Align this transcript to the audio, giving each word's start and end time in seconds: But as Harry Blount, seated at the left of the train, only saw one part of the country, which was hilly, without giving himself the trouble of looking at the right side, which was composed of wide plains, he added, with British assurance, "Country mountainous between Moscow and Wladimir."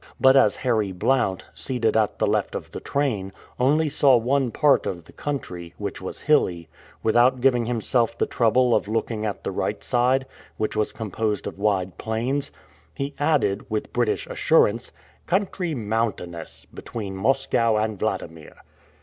But 0.19 0.35
as 0.35 0.55
Harry 0.55 0.91
Blount, 0.91 1.45
seated 1.53 1.95
at 1.95 2.17
the 2.17 2.25
left 2.25 2.55
of 2.55 2.71
the 2.71 2.79
train, 2.79 3.31
only 3.59 3.87
saw 3.87 4.17
one 4.17 4.49
part 4.49 4.87
of 4.87 5.03
the 5.05 5.13
country, 5.13 5.75
which 5.77 6.01
was 6.01 6.21
hilly, 6.21 6.67
without 7.03 7.39
giving 7.39 7.67
himself 7.67 8.17
the 8.17 8.25
trouble 8.25 8.73
of 8.73 8.87
looking 8.87 9.27
at 9.27 9.43
the 9.43 9.51
right 9.51 9.83
side, 9.83 10.25
which 10.57 10.75
was 10.75 10.91
composed 10.91 11.45
of 11.45 11.59
wide 11.59 11.99
plains, 11.99 12.51
he 12.95 13.13
added, 13.19 13.69
with 13.69 13.93
British 13.93 14.25
assurance, 14.25 14.91
"Country 15.27 15.75
mountainous 15.75 16.65
between 16.73 17.15
Moscow 17.15 17.75
and 17.77 18.01
Wladimir." 18.01 18.55